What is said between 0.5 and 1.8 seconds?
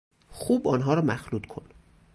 آنها را مخلوط کن